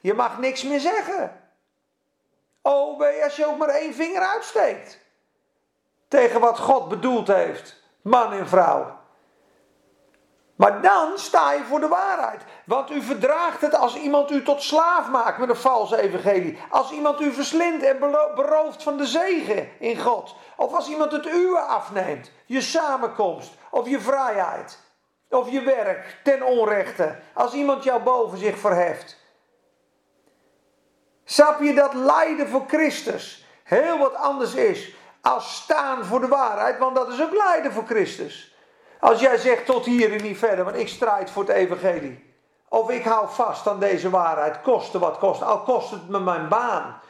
[0.00, 1.40] Je mag niks meer zeggen.
[2.62, 4.98] Oh, als je ook maar één vinger uitsteekt.
[6.08, 7.82] Tegen wat God bedoeld heeft.
[8.02, 8.96] Man en vrouw.
[10.56, 12.42] Maar dan sta je voor de waarheid.
[12.64, 16.58] Want u verdraagt het als iemand u tot slaaf maakt met een valse evangelie.
[16.70, 17.98] Als iemand u verslindt en
[18.34, 20.34] berooft van de zegen in God.
[20.56, 22.30] Of als iemand het uwe afneemt.
[22.46, 24.86] Je samenkomst of je vrijheid.
[25.30, 27.16] Of je werk ten onrechte.
[27.32, 29.16] Als iemand jou boven zich verheft.
[31.24, 36.78] Snap je dat lijden voor Christus heel wat anders is als staan voor de waarheid?
[36.78, 38.56] Want dat is ook lijden voor Christus.
[39.00, 42.26] Als jij zegt tot hier en niet verder, want ik strijd voor het evangelie.
[42.68, 46.48] Of ik hou vast aan deze waarheid, koste wat kost, al kost het me mijn
[46.48, 47.00] baan.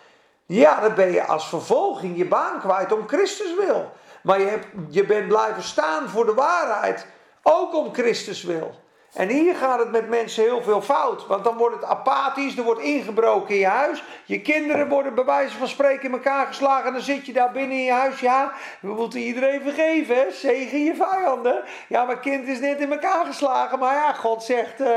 [0.47, 3.93] Ja, dan ben je als vervolging je baan kwijt om Christus wil.
[4.23, 7.07] Maar je, hebt, je bent blijven staan voor de waarheid,
[7.43, 8.75] ook om Christus wil.
[9.15, 11.27] En hier gaat het met mensen heel veel fout.
[11.27, 14.03] Want dan wordt het apathisch, er wordt ingebroken in je huis.
[14.25, 16.87] Je kinderen worden bij wijze van spreken in elkaar geslagen.
[16.87, 18.21] En dan zit je daar binnen in je huis.
[18.21, 20.17] Ja, we moeten iedereen vergeven.
[20.17, 20.31] Hè?
[20.31, 21.65] Zegen je vijanden.
[21.89, 23.79] Ja, mijn kind is net in elkaar geslagen.
[23.79, 24.89] Maar ja, God zegt, uh,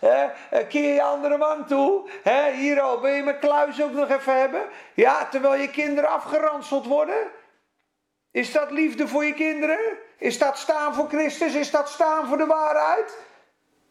[0.00, 0.10] uh,
[0.68, 2.08] keer je andere man toe.
[2.22, 2.52] Hè?
[2.52, 4.62] Hier al, wil je mijn kluis ook nog even hebben?
[4.94, 7.38] Ja, terwijl je kinderen afgeranseld worden.
[8.30, 9.78] Is dat liefde voor je kinderen?
[10.18, 11.54] Is dat staan voor Christus?
[11.54, 13.16] Is dat staan voor de waarheid?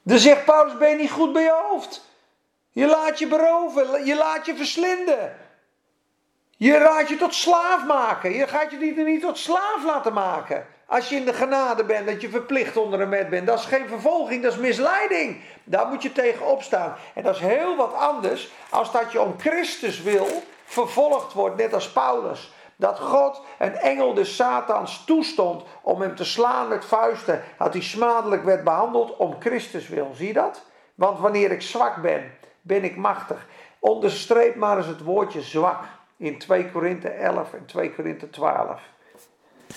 [0.04, 2.08] Dan zegt Paulus, ben je niet goed bij je hoofd?
[2.72, 5.38] Je laat je beroven, je laat je verslinden.
[6.58, 8.32] Je laat je tot slaaf maken.
[8.34, 10.68] Je gaat je niet, niet tot slaaf laten maken.
[10.86, 13.48] Als je in de genade bent, dat je verplicht onder een wet bent.
[13.48, 15.42] Dat is geen vervolging, dat is misleiding.
[15.64, 16.96] Daar moet je tegen opstaan.
[17.16, 21.74] En dat is heel wat anders als dat je om Christus wil vervolgd wordt, net
[21.74, 27.44] als Paulus dat God een engel de Satans toestond om hem te slaan met vuisten,
[27.58, 30.12] dat hij smadelijk werd behandeld om Christus wil.
[30.14, 30.66] Zie je dat?
[30.96, 33.48] Want wanneer ik zwak ben, ben ik machtig.
[33.80, 35.84] Onderstreep maar eens het woordje zwak
[36.18, 38.82] in 2 Korinthe 11 en 2 Korinthe 12.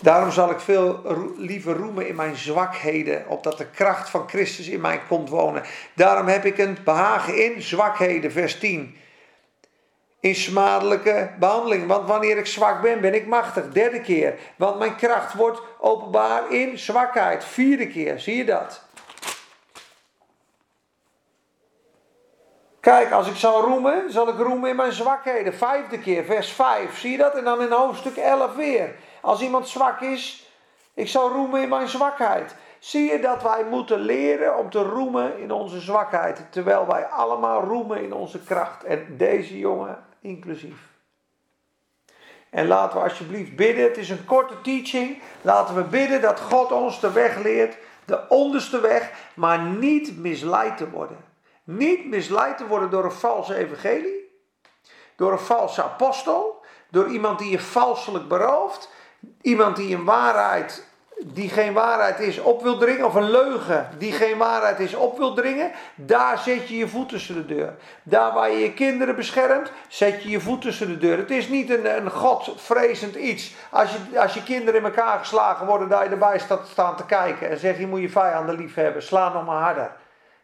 [0.00, 1.00] Daarom zal ik veel
[1.36, 5.62] liever roemen in mijn zwakheden, opdat de kracht van Christus in mij komt wonen.
[5.94, 8.96] Daarom heb ik een behagen in zwakheden, vers 10
[10.22, 11.86] in smadelijke behandeling.
[11.86, 13.68] Want wanneer ik zwak ben, ben ik machtig.
[13.68, 14.38] Derde keer.
[14.56, 17.44] Want mijn kracht wordt openbaar in zwakheid.
[17.44, 18.20] Vierde keer.
[18.20, 18.82] Zie je dat?
[22.80, 25.54] Kijk, als ik zal roemen, zal ik roemen in mijn zwakheden.
[25.54, 26.98] Vijfde keer, vers 5.
[26.98, 27.34] Zie je dat?
[27.34, 28.94] En dan in hoofdstuk 11 weer.
[29.20, 30.50] Als iemand zwak is,
[30.94, 32.54] ik zal roemen in mijn zwakheid.
[32.78, 36.46] Zie je dat wij moeten leren om te roemen in onze zwakheid.
[36.50, 38.84] Terwijl wij allemaal roemen in onze kracht.
[38.84, 40.90] En deze jongen inclusief.
[42.50, 43.84] En laten we alsjeblieft bidden.
[43.84, 45.22] Het is een korte teaching.
[45.42, 47.76] Laten we bidden dat God ons de weg leert.
[48.04, 49.12] De onderste weg.
[49.34, 51.24] Maar niet misleid te worden.
[51.64, 54.40] Niet misleid te worden door een valse evangelie.
[55.16, 56.64] Door een valse apostel.
[56.90, 58.90] Door iemand die je valselijk berooft.
[59.40, 60.86] Iemand die in waarheid
[61.24, 65.18] die geen waarheid is op wil dringen, of een leugen die geen waarheid is op
[65.18, 67.74] wil dringen, daar zet je je voet tussen de deur.
[68.02, 71.18] Daar waar je je kinderen beschermt, zet je je voet tussen de deur.
[71.18, 73.54] Het is niet een, een godvrezend iets.
[73.70, 77.06] Als je, als je kinderen in elkaar geslagen worden, dat je erbij staat staan te
[77.06, 79.90] kijken en zeg je moet je vijanden lief hebben, sla nog maar harder.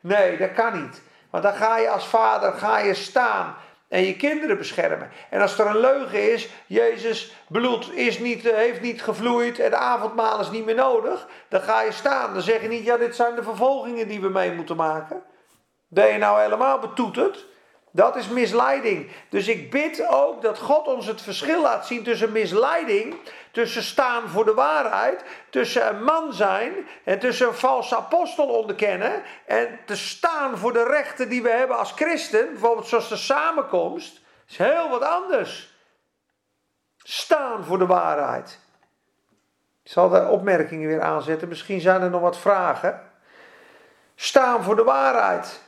[0.01, 1.03] Nee, dat kan niet.
[1.31, 3.55] Want dan ga je als vader ga je staan
[3.89, 5.11] en je kinderen beschermen.
[5.31, 9.71] En als er een leugen is, Jezus bloed is niet, eh, heeft niet gevloeid en
[9.71, 12.33] de avondmaal is niet meer nodig, dan ga je staan.
[12.33, 15.23] Dan zeg je niet, ja dit zijn de vervolgingen die we mee moeten maken.
[15.89, 17.47] Ben je nou helemaal betoeterd?
[17.99, 19.11] Dat is misleiding.
[19.29, 23.17] Dus ik bid ook dat God ons het verschil laat zien tussen misleiding,
[23.51, 26.73] tussen staan voor de waarheid, tussen een man zijn
[27.05, 31.79] en tussen een valse apostel onderkennen en te staan voor de rechten die we hebben
[31.79, 35.75] als christen, bijvoorbeeld zoals de samenkomst, is heel wat anders.
[36.97, 38.59] Staan voor de waarheid.
[39.83, 43.11] Ik zal de opmerkingen weer aanzetten, misschien zijn er nog wat vragen.
[44.15, 45.67] Staan voor de waarheid.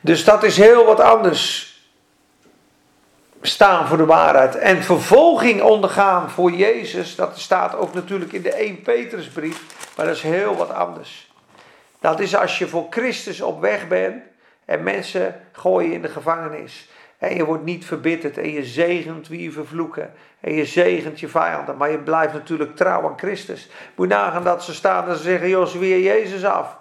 [0.00, 1.68] Dus dat is heel wat anders.
[3.42, 4.56] Staan voor de waarheid.
[4.56, 9.62] En vervolging ondergaan voor Jezus, dat staat ook natuurlijk in de 1 Petrusbrief,
[9.96, 11.30] maar dat is heel wat anders.
[12.00, 14.22] Dat is als je voor Christus op weg bent
[14.64, 16.88] en mensen gooien in de gevangenis.
[17.18, 20.12] En je wordt niet verbitterd en je zegent wie je vervloeken.
[20.40, 21.76] En je zegent je vijanden.
[21.76, 23.68] Maar je blijft natuurlijk trouw aan Christus.
[23.94, 26.76] Moet nagaan dat ze staan en ze zeggen, joh, zweer Jezus af.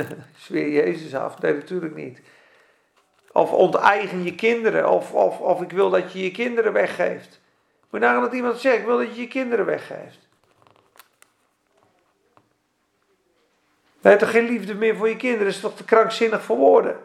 [0.46, 1.40] zweer Jezus af?
[1.40, 2.20] Nee, natuurlijk niet.
[3.32, 4.90] Of onteigen je kinderen.
[4.90, 7.40] Of, of, of ik wil dat je je kinderen weggeeft.
[7.90, 10.28] Moet nagaan dat iemand zegt, ik wil dat je je kinderen weggeeft.
[14.00, 15.46] Je hebt toch geen liefde meer voor je kinderen?
[15.46, 16.96] Dat is toch te krankzinnig voor woorden?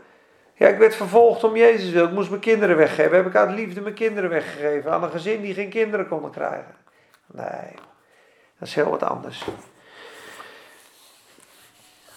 [0.54, 2.06] Ja, ik werd vervolgd om Jezus wil.
[2.06, 3.16] Ik moest mijn kinderen weggeven.
[3.16, 6.76] Heb ik uit liefde mijn kinderen weggegeven aan een gezin die geen kinderen konden krijgen?
[7.26, 7.74] Nee,
[8.58, 9.46] dat is heel wat anders.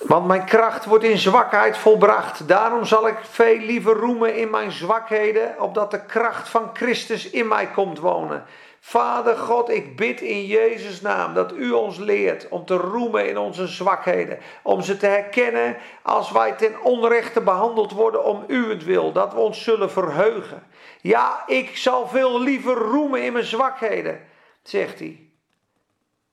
[0.06, 2.48] Want mijn kracht wordt in zwakheid volbracht.
[2.48, 7.48] Daarom zal ik veel liever roemen in mijn zwakheden, opdat de kracht van Christus in
[7.48, 8.44] mij komt wonen.
[8.80, 13.38] Vader God, ik bid in Jezus' naam dat u ons leert om te roemen in
[13.38, 14.38] onze zwakheden.
[14.62, 18.44] Om ze te herkennen als wij ten onrechte behandeld worden om
[18.84, 20.62] wil, dat we ons zullen verheugen.
[21.00, 24.20] Ja, ik zal veel liever roemen in mijn zwakheden,
[24.62, 25.30] zegt hij.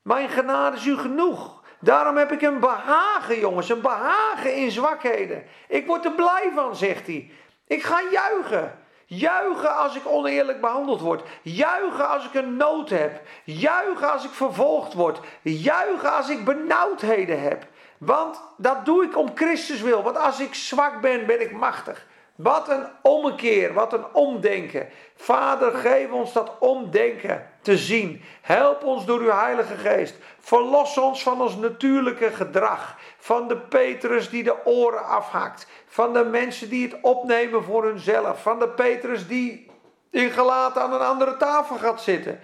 [0.02, 1.57] Mijn genade is u genoeg.
[1.80, 5.44] Daarom heb ik een behagen, jongens, een behagen in zwakheden.
[5.68, 7.32] Ik word er blij van, zegt hij.
[7.68, 8.80] Ik ga juichen.
[9.06, 11.24] Juichen als ik oneerlijk behandeld word.
[11.42, 13.22] Juichen als ik een nood heb.
[13.44, 15.20] Juichen als ik vervolgd word.
[15.42, 17.66] Juichen als ik benauwdheden heb.
[17.98, 20.04] Want dat doe ik om Christus wil.
[20.04, 22.07] Want als ik zwak ben, ben ik machtig.
[22.38, 24.88] Wat een ommekeer, wat een omdenken.
[25.16, 28.22] Vader, geef ons dat omdenken te zien.
[28.42, 30.16] Help ons door uw Heilige Geest.
[30.40, 32.98] Verlos ons van ons natuurlijke gedrag.
[33.18, 35.68] Van de Petrus die de oren afhakt.
[35.88, 38.42] Van de mensen die het opnemen voor hunzelf.
[38.42, 39.72] Van de Petrus die
[40.10, 42.40] in gelaten aan een andere tafel gaat zitten.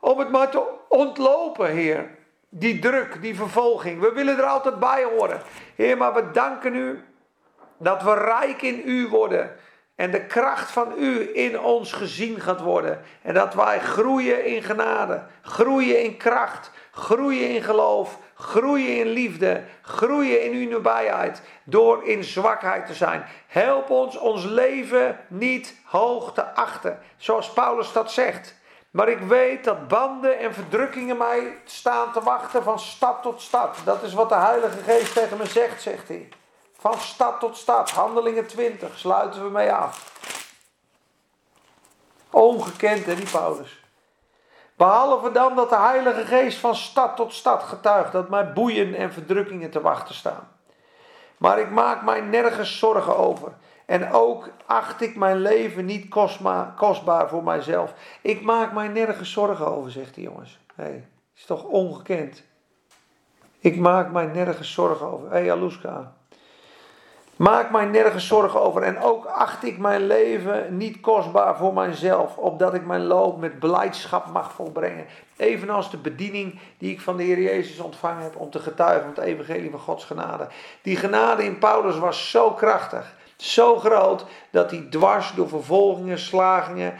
[0.00, 2.10] Om het maar te ontlopen, Heer.
[2.48, 4.00] Die druk, die vervolging.
[4.00, 5.42] We willen er altijd bij horen.
[5.74, 7.04] Heer, maar we danken u
[7.84, 9.56] dat we rijk in u worden.
[9.94, 13.00] En de kracht van u in ons gezien gaat worden.
[13.22, 19.62] En dat wij groeien in genade, groeien in kracht, groeien in geloof, groeien in liefde,
[19.82, 21.42] groeien in uw nabijheid.
[21.64, 23.24] Door in zwakheid te zijn.
[23.46, 26.98] Help ons ons leven niet hoog te achten.
[27.16, 28.54] Zoals Paulus dat zegt.
[28.90, 33.76] Maar ik weet dat banden en verdrukkingen mij staan te wachten van stad tot stad.
[33.84, 36.28] Dat is wat de Heilige Geest tegen me zegt, zegt hij.
[36.84, 37.90] Van stad tot stad.
[37.90, 40.18] Handelingen 20 sluiten we mee af.
[42.30, 43.82] Ongekend, hè, die Paulus.
[44.76, 49.12] Behalve dan dat de Heilige Geest van stad tot stad getuigt dat mij boeien en
[49.12, 50.48] verdrukkingen te wachten staan.
[51.36, 53.52] Maar ik maak mij nergens zorgen over.
[53.86, 56.08] En ook acht ik mijn leven niet
[56.76, 57.94] kostbaar voor mijzelf.
[58.20, 60.58] Ik maak mij nergens zorgen over, zegt hij jongens.
[60.74, 62.42] Hé, hey, is toch ongekend?
[63.58, 65.30] Ik maak mij nergens zorgen over.
[65.30, 66.12] Hé, hey, Aluska.
[67.36, 72.36] Maak mij nergens zorgen over en ook acht ik mijn leven niet kostbaar voor mijzelf,
[72.36, 75.06] opdat ik mijn loop met blijdschap mag volbrengen.
[75.36, 79.14] Evenals de bediening die ik van de Heer Jezus ontvangen heb om te getuigen van
[79.14, 80.48] het evangelie van Gods genade.
[80.82, 86.94] Die genade in Paulus was zo krachtig, zo groot, dat hij dwars door vervolgingen, slagingen,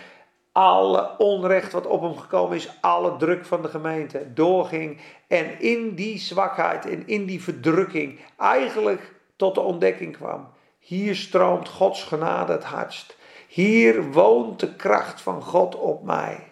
[0.53, 5.01] alle onrecht wat op hem gekomen is, alle druk van de gemeente doorging.
[5.29, 10.49] En in die zwakheid en in die verdrukking eigenlijk tot de ontdekking kwam.
[10.79, 13.17] Hier stroomt Gods genade het hardst.
[13.49, 16.47] Hier woont de kracht van God op mij.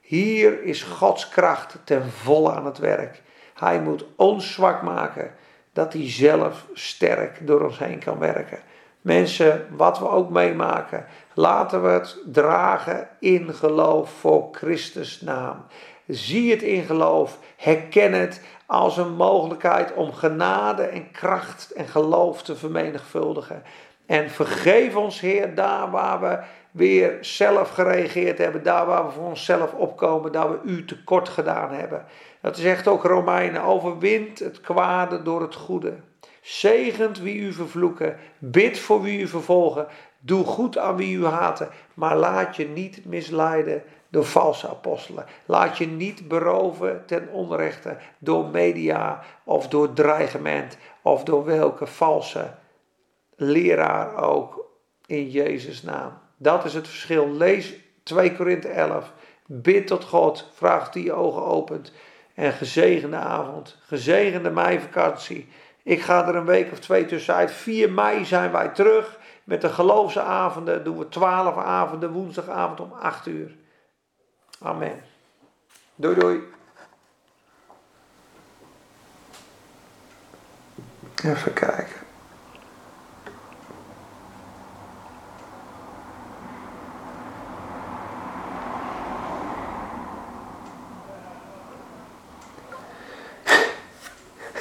[0.00, 3.22] Hier is Gods kracht ten volle aan het werk.
[3.54, 5.34] Hij moet ons zwak maken,
[5.72, 8.58] dat hij zelf sterk door ons heen kan werken.
[9.00, 15.66] Mensen, wat we ook meemaken, laten we het dragen in geloof voor Christus naam.
[16.08, 22.42] Zie het in geloof, herken het als een mogelijkheid om genade en kracht en geloof
[22.42, 23.62] te vermenigvuldigen.
[24.06, 26.38] En vergeef ons, Heer, daar waar we
[26.70, 31.72] weer zelf gereageerd hebben, daar waar we voor onszelf opkomen, dat we u tekort gedaan
[31.72, 32.04] hebben.
[32.40, 35.94] Dat zegt ook Romeinen, overwint het kwade door het goede.
[36.40, 39.86] Zegent wie u vervloeken, bid voor wie u vervolgen.
[40.20, 45.26] Doe goed aan wie u haten, maar laat je niet misleiden door valse apostelen.
[45.46, 52.50] Laat je niet beroven ten onrechte door media of door dreigement of door welke valse
[53.36, 54.66] leraar ook
[55.06, 56.12] in Jezus' naam.
[56.36, 57.30] Dat is het verschil.
[57.30, 59.12] Lees 2 Korinthe 11.
[59.46, 60.50] Bid tot God.
[60.54, 61.92] Vraag hij je ogen opent.
[62.34, 63.76] En gezegende avond.
[63.86, 65.48] Gezegende meivakantie.
[65.82, 67.52] Ik ga er een week of twee tussenuit.
[67.52, 69.18] 4 mei zijn wij terug.
[69.44, 72.12] Met de geloofsavonden doen we 12 avonden.
[72.12, 73.56] Woensdagavond om 8 uur.
[74.60, 75.02] Amen.
[75.96, 76.42] Doei doei.
[81.24, 82.06] Even kijken.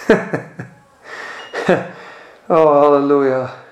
[2.47, 3.66] oh, halleluja.